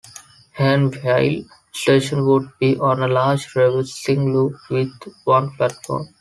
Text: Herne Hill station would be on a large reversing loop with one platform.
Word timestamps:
Herne 0.53 0.93
Hill 0.95 1.45
station 1.71 2.25
would 2.25 2.49
be 2.59 2.75
on 2.79 3.03
a 3.03 3.07
large 3.07 3.53
reversing 3.55 4.33
loop 4.33 4.55
with 4.71 4.89
one 5.25 5.51
platform. 5.51 6.09